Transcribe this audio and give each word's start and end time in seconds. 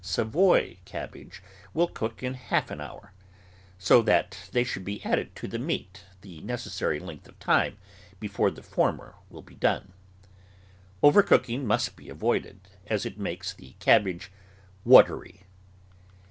Savoy 0.03 0.77
cabbage 0.83 1.43
will 1.75 1.87
cook 1.87 2.23
in 2.23 2.33
a 2.33 2.35
half 2.35 2.71
hour, 2.71 2.73
THE 2.73 2.79
VEGETABLE 2.79 3.03
GARDEN 3.03 3.73
SO 3.77 4.01
that 4.01 4.39
they 4.51 4.63
should 4.63 4.83
be 4.83 5.03
added 5.05 5.35
to 5.35 5.47
the 5.47 5.59
meat 5.59 6.05
the 6.21 6.41
neces 6.41 6.69
sary 6.71 6.99
length 6.99 7.27
of 7.27 7.37
time 7.37 7.77
before 8.19 8.49
the 8.49 8.63
former 8.63 9.13
will 9.29 9.43
be 9.43 9.53
done. 9.53 9.93
Over 11.03 11.21
cooking 11.21 11.67
must 11.67 11.95
be 11.95 12.09
avoided, 12.09 12.61
as 12.87 13.05
it 13.05 13.19
makes 13.19 13.53
the 13.53 13.73
cabbage 13.79 14.31
watery. 14.83 15.41